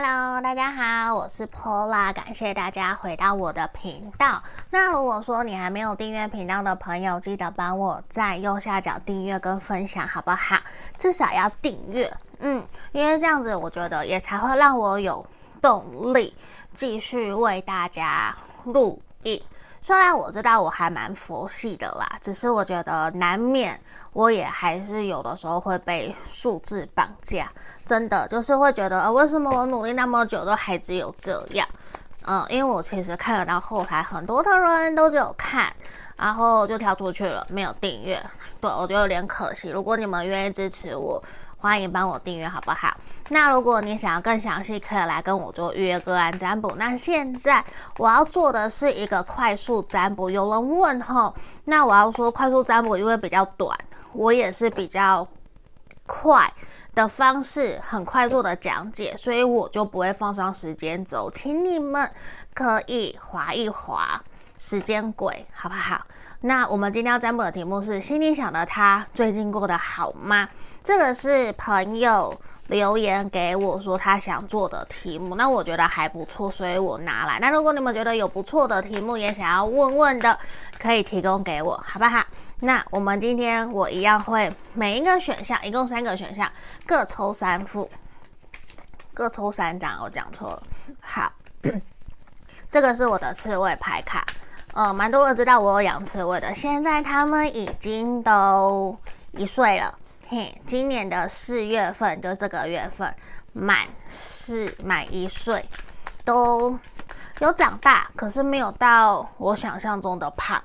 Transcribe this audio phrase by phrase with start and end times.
[0.00, 4.40] Hello，大家好，我是 Pola，感谢大家回到我的频道。
[4.70, 10.56] 那如果说你还没有订阅频道的朋友，记得帮我在右下角订阅跟分享，好不好？
[10.96, 15.26] 至少要订阅，嗯，因为这样子我觉得也才会让我有
[15.60, 16.32] 动力
[16.72, 18.36] 继续为大家
[18.66, 19.42] 录影。
[19.80, 23.80] 虽然我知道我还蛮佛系的啦，只是我觉得难免
[24.12, 27.50] 我也还是有的时候会被数字绑架，
[27.84, 31.66] 真的就是会觉得，为什么我努力那么久都还只有这样？
[32.26, 35.72] 嗯，因为我其实看得到后台很多的人都只有看，
[36.16, 38.22] 然后就跳出去了，没有订阅，
[38.60, 39.70] 对，我觉得有点可惜。
[39.70, 41.22] 如果你们愿意支持我，
[41.60, 42.96] 欢迎帮我订阅，好不好？
[43.30, 46.72] 那如果你想要更详细，可以来跟我做预约个案占卜。
[46.76, 47.64] 那现在
[47.96, 50.30] 我要做的是一个快速占卜。
[50.30, 51.34] 有人问吼，
[51.64, 53.76] 那我要说快速占卜，因为比较短，
[54.12, 55.26] 我也是比较
[56.06, 56.48] 快
[56.94, 62.08] 的方式，很快速的讲解，所以我就不会放上时间轴，请你们
[62.54, 64.22] 可以划一划
[64.58, 66.06] 时间轨，好不好？
[66.40, 70.48] 那我们今天要占卜的题目是：心里想的他最近过得好吗？
[70.84, 72.32] 这个是朋友
[72.68, 77.40] 留言给我说他想做的题目，那我觉得还不错，所以我拿来。
[77.40, 80.38] 那如果你们觉得有不错的题目也想要问问的，
[80.78, 82.24] 可以提供给我，好不好？
[82.60, 86.48] 那我们今天我一样会每一个选项，一共三个选项，
[86.86, 87.90] 各抽三副，
[89.12, 89.98] 各抽三张。
[90.00, 90.62] 我讲错了，
[91.00, 91.32] 好，
[92.70, 94.24] 这个是我的刺猬牌卡。
[94.78, 98.96] 呃，蛮多人知道我有养刺猬的，现在他们已经都
[99.32, 99.92] 一岁了。
[100.28, 103.12] 嘿，今年的四月份，就这个月份
[103.52, 105.68] 满四满一岁，
[106.24, 106.78] 都
[107.40, 110.62] 有长大，可是没有到我想象中的胖。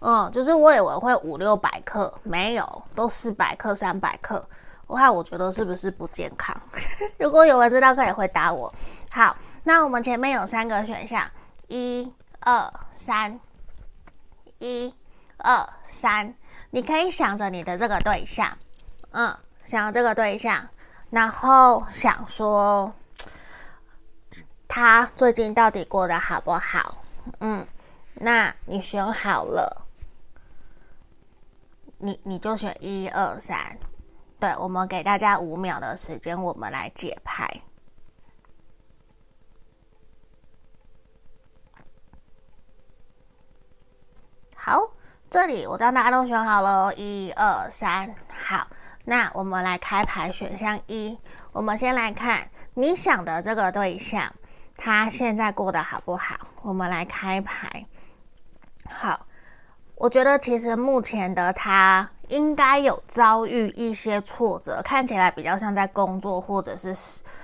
[0.00, 4.46] 嗯，就是我以为会五六百克，没有，都四百克、三百克。
[4.86, 6.54] 我看我觉得是不是不健康？
[7.16, 8.70] 如果有人知道，可以回答我。
[9.10, 11.26] 好，那我们前面有三个选项，
[11.68, 13.40] 一二三。
[14.64, 14.94] 一、
[15.36, 16.34] 二、三，
[16.70, 18.56] 你可以想着你的这个对象，
[19.10, 20.70] 嗯，想着这个对象，
[21.10, 22.94] 然后想说
[24.66, 26.96] 他最近到底过得好不好？
[27.40, 27.66] 嗯，
[28.14, 29.86] 那你选好了，
[31.98, 33.78] 你你就选一、二、三。
[34.40, 37.62] 对，我们给大家五秒的时间，我们来解牌。
[44.56, 44.80] 好，
[45.34, 48.14] 这里我当大家都选好了，一二三，
[48.46, 48.68] 好，
[49.06, 51.18] 那我们来开牌，选项一，
[51.50, 54.32] 我们先来看你想的这个对象，
[54.76, 56.36] 他现在过得好不好？
[56.62, 57.84] 我们来开牌，
[58.88, 59.26] 好，
[59.96, 66.94] 我觉得其实目前的他应该有遭遇一些挫折，看起来比较像在工作或者是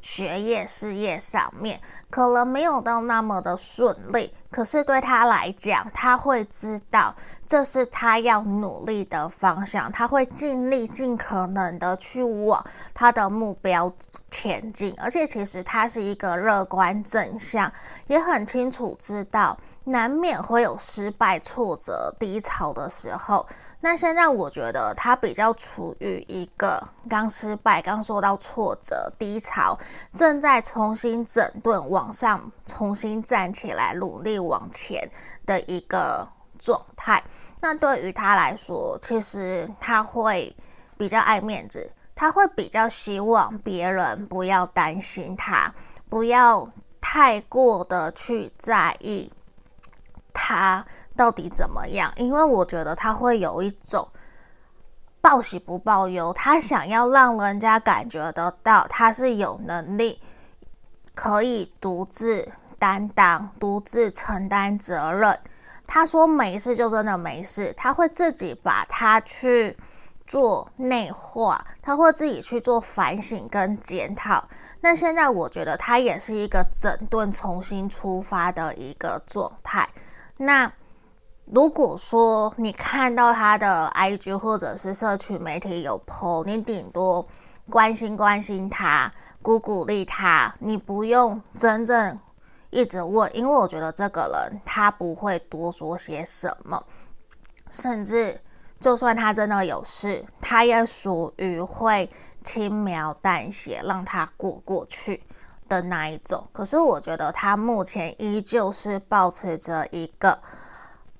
[0.00, 1.80] 学业事业上面。
[2.10, 7.14] 可能没有到那么的顺利，可是对他来讲，他会知道
[7.46, 12.62] 这是他要努力的方向，他会尽力尽可能的去往
[12.92, 13.90] 他的目标
[14.30, 14.94] 前进。
[14.98, 17.72] 而且，其实他是一个乐观正向，
[18.08, 23.46] 也很清楚知道难免会有失败、挫折、低潮的时候。
[23.84, 29.76] 那现在我觉得他比较处于一个刚失败、刚受到挫折、低潮，
[30.14, 35.10] 正在重新整顿、往上重新站起来、努力往前
[35.44, 36.28] 的一个
[36.60, 37.24] 状态。
[37.60, 40.54] 那对于他来说，其实他会
[40.96, 45.74] 比较爱面子，他会比较希望别人不要担心他，
[46.08, 46.70] 不要
[47.00, 49.32] 太过的去在意
[50.32, 50.86] 他。
[51.22, 52.12] 到底怎么样？
[52.16, 54.08] 因为我觉得他会有一种
[55.20, 60.20] 报喜不报忧，他想要让人家感觉得到他是有能力
[61.14, 65.38] 可以独自担当、独自承担责任。
[65.86, 69.78] 他说没事就真的没事，他会自己把它去
[70.26, 74.48] 做内化，他会自己去做反省跟检讨。
[74.80, 79.88] 那现在我觉得他也是一个整顿、重新出发的一个状态。
[80.38, 80.72] 那。
[81.54, 87.28] 如果说你看到他的 IG 或者是社群媒体有 po，你顶多
[87.68, 89.12] 关心关心他，
[89.42, 92.18] 鼓鼓励他，你不用真正
[92.70, 96.82] 一直问，因为我觉得这个人他不会多说些什么，
[97.70, 98.40] 甚至
[98.80, 102.08] 就算他真的有事，他也属于会
[102.42, 105.22] 轻描淡写让他过过去
[105.68, 106.48] 的那一种。
[106.50, 110.38] 可是我觉得他目前依旧是保持着一个。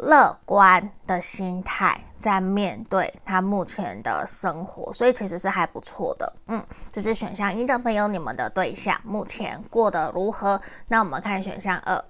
[0.00, 6.32] 乐观的心态在面对他目前的生活，所以其实是还不错的。
[6.46, 10.60] 嗯，这是选项一的朋友，你们的对象目前过得如何？
[10.88, 12.04] 那我们看选项二，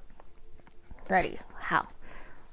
[1.06, 1.87] 这里好，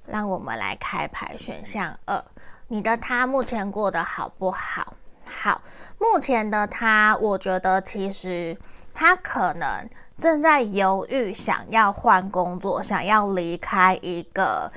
[0.06, 1.36] 让我们来开牌。
[1.38, 2.24] 选项二，
[2.68, 4.94] 你的他目前过得好不好？
[5.26, 5.62] 好，
[6.00, 8.58] 目前的他，我觉得其实
[8.94, 14.72] 他可能正在犹豫，想要换工作，想要离开一个。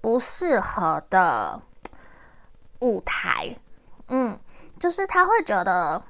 [0.00, 1.60] 不适合的
[2.80, 3.56] 舞台，
[4.08, 4.38] 嗯，
[4.78, 6.02] 就是他会觉得，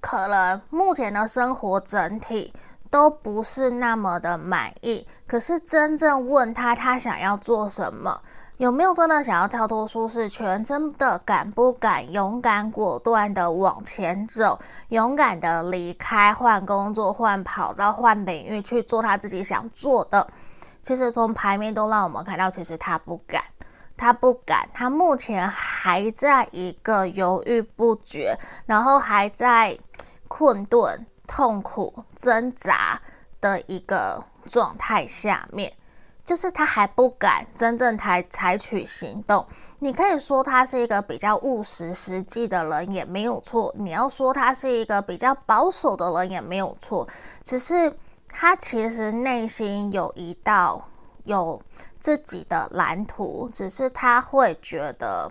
[0.00, 2.54] 可能目前的生活整体
[2.88, 5.06] 都不是那么的满意。
[5.26, 8.22] 可是真正问他，他想要做什么，
[8.58, 14.58] 有没有真的想要跳脱舒适圈，真的敢不敢勇敢果断的往前走，
[14.90, 20.28] 勇敢的离开，换工作、换跑道、换领域去做他自己想做的。
[20.82, 23.42] 其实从牌面都让我们看到，其实他不敢，
[23.96, 28.34] 他不敢，他目前还在一个犹豫不决，
[28.64, 29.78] 然后还在
[30.26, 33.00] 困顿、痛苦、挣扎
[33.42, 35.70] 的一个状态下面，
[36.24, 39.46] 就是他还不敢真正采采取行动。
[39.80, 47.06] 你可以说他是一个比较务实、实际的人，也没有错；你要说他是一个比较保守的人，也没有错。
[47.44, 47.94] 只是。
[48.32, 50.88] 他其实内心有一道
[51.24, 51.62] 有
[51.98, 55.30] 自己的蓝图，只是他会觉得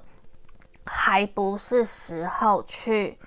[0.86, 3.18] 还不是时候去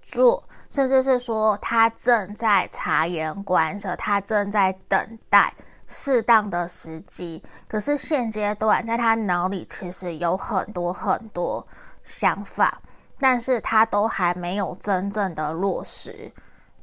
[0.00, 5.52] 做，甚至是说他正在察言观色，他正在等待
[5.86, 7.42] 适当的时机。
[7.68, 11.66] 可是现阶段，在他脑里其实有很多很多
[12.02, 12.80] 想法，
[13.18, 16.32] 但是他都还没有真正的落实。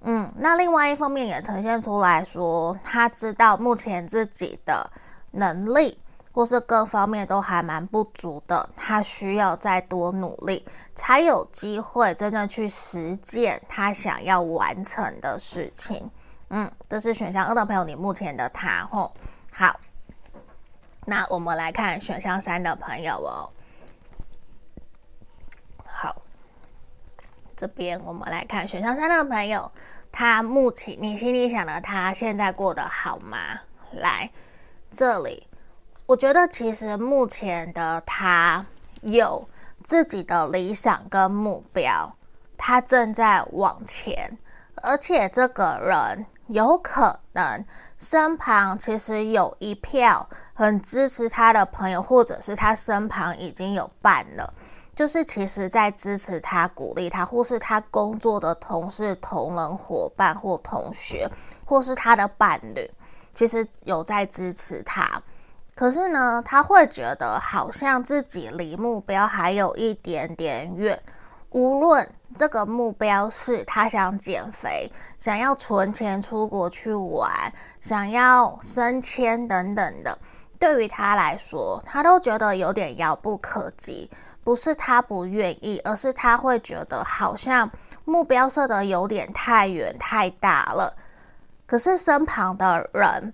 [0.05, 4.91] 嗯，那另外一方面也呈现出来说，他知道目前自己的
[5.31, 5.97] 能力
[6.33, 16.11] 或是各方面都还蛮不足的，他需要再多努力，才有机会真的去实践他想要完成的事情。
[16.49, 19.11] 嗯，这是选项二的朋友，你目前的他吼。
[19.53, 19.79] 好，
[21.05, 23.49] 那我们来看选项三的朋友哦。
[27.63, 29.71] 这边我们来看选项三的朋友。
[30.11, 33.37] 他目前，你心里想的他现在过得好吗？
[33.93, 34.29] 来
[34.91, 35.47] 这里，
[36.05, 38.65] 我觉得其实目前的他
[39.01, 39.47] 有
[39.81, 42.13] 自己的理想跟目标，
[42.57, 44.37] 他正在往前，
[44.81, 47.63] 而且这个人有可能
[47.97, 54.53] 身旁其实有一票很支持他的朋友，或者是他身旁已经有伴了。
[54.95, 61.27] 就是其实，在支持他、鼓励他，或是他工作的同事、同仁、伙伴或同学，
[61.65, 62.89] 或是他的伴侣，
[63.33, 65.21] 其实有在支持他。
[65.75, 71.01] 可是呢，他会觉得好像自己离目标还有一点点远。
[71.49, 77.31] 无论这个目标是他想减肥、想要存钱出国去玩、
[77.81, 80.17] 想要升迁等等的，
[80.59, 84.09] 对于他来说，他都觉得有点遥不可及。
[84.43, 87.69] 不是他不愿意，而是他会觉得好像
[88.05, 90.95] 目标设得有点太远太大了。
[91.65, 93.33] 可是身旁的人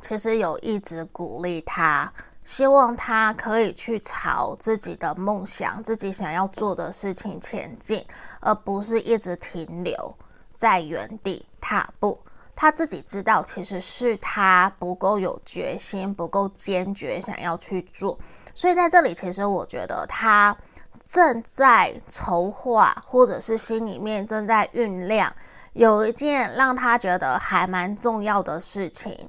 [0.00, 8.04] 其实有一直鼓励他，希望他可以去朝自己的梦想、自己想要做的事情前进，
[8.40, 10.14] 而不是一直停留
[10.54, 12.20] 在原地踏步。
[12.56, 18.18] 他自己知道，其实是他不够有决心，不够坚决，想要去做。
[18.54, 20.56] 所以在这里，其实我觉得他
[21.02, 25.34] 正在筹划，或者是心里面正在酝酿，
[25.72, 29.28] 有一件让他觉得还蛮重要的事情，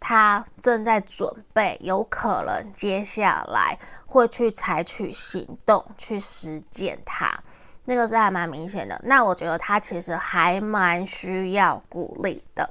[0.00, 7.43] 他正在准备，有可能接下来会去采取行动去实践它。
[7.84, 9.00] 那个是还蛮明显的。
[9.04, 12.68] 那我觉得他其实还蛮需要鼓励的，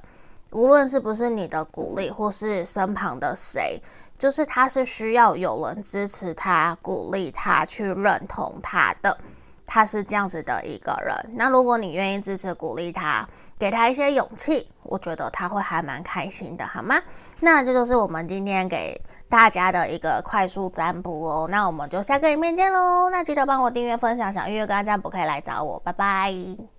[0.51, 3.81] 无论是不是你的鼓励，或是身旁的谁。
[4.15, 9.17] 就是他是需要有人支持他、鼓励他、去认同他的，
[9.65, 11.35] 他是这样子的一个人。
[11.35, 13.27] 那如果你愿意支持、鼓励他，
[13.59, 16.95] 给他一些勇气，我觉得他会还蛮开心的，好吗？
[17.41, 19.01] 那这就是我们今天给
[19.33, 21.47] 大家的一个快速占卜哦。
[21.49, 23.09] 那我们就下个影片见喽。
[23.09, 26.72] 那记得帮我订阅、分享，想预约跟占卜可以来找我，拜拜。